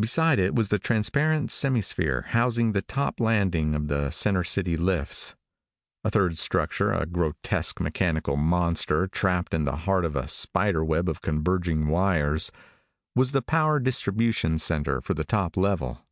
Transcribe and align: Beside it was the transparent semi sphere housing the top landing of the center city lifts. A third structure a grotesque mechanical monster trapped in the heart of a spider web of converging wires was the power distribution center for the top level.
Beside 0.00 0.38
it 0.38 0.54
was 0.54 0.70
the 0.70 0.78
transparent 0.78 1.50
semi 1.50 1.82
sphere 1.82 2.22
housing 2.28 2.72
the 2.72 2.80
top 2.80 3.20
landing 3.20 3.74
of 3.74 3.88
the 3.88 4.10
center 4.10 4.42
city 4.42 4.74
lifts. 4.74 5.34
A 6.02 6.08
third 6.10 6.38
structure 6.38 6.90
a 6.90 7.04
grotesque 7.04 7.78
mechanical 7.78 8.38
monster 8.38 9.06
trapped 9.06 9.52
in 9.52 9.66
the 9.66 9.76
heart 9.84 10.06
of 10.06 10.16
a 10.16 10.28
spider 10.28 10.82
web 10.82 11.10
of 11.10 11.20
converging 11.20 11.88
wires 11.88 12.50
was 13.14 13.32
the 13.32 13.42
power 13.42 13.78
distribution 13.78 14.58
center 14.58 15.02
for 15.02 15.12
the 15.12 15.24
top 15.24 15.58
level. 15.58 16.06